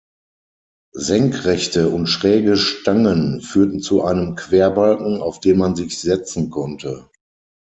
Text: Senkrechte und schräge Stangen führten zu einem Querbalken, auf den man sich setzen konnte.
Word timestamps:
Senkrechte 0.95 1.89
und 1.89 2.07
schräge 2.07 2.57
Stangen 2.57 3.39
führten 3.39 3.81
zu 3.81 4.03
einem 4.03 4.33
Querbalken, 4.35 5.21
auf 5.21 5.39
den 5.41 5.59
man 5.59 5.75
sich 5.75 5.99
setzen 5.99 6.49
konnte. 6.49 7.07